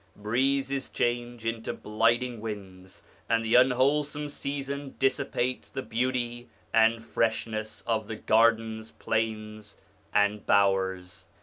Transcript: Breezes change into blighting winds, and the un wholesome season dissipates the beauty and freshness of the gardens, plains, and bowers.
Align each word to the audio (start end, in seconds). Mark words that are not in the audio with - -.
Breezes 0.15 0.89
change 0.89 1.45
into 1.45 1.73
blighting 1.73 2.41
winds, 2.41 3.03
and 3.29 3.45
the 3.45 3.55
un 3.55 3.69
wholesome 3.69 4.29
season 4.29 4.95
dissipates 4.97 5.69
the 5.69 5.83
beauty 5.83 6.49
and 6.73 7.05
freshness 7.05 7.83
of 7.85 8.07
the 8.07 8.15
gardens, 8.15 8.89
plains, 8.89 9.77
and 10.11 10.43
bowers. 10.43 11.27